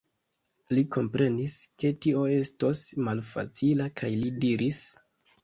[0.77, 4.83] Li komprenis, ke tio estos malfacila kaj li diris: